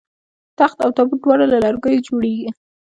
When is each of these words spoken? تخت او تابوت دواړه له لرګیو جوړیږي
تخت 0.59 0.77
او 0.85 0.89
تابوت 0.97 1.19
دواړه 1.21 1.45
له 1.53 1.57
لرګیو 1.65 2.03
جوړیږي 2.07 2.49